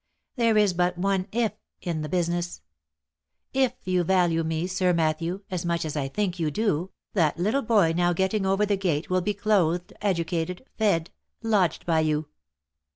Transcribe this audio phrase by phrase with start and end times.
[0.35, 2.61] There is but one if in the business.
[3.53, 7.61] If you value me, Sir Matthew, as much as I think you do, that little
[7.61, 11.11] boy now getting over the gate will be clothed, educated, fed,
[11.43, 12.25] lodged by you.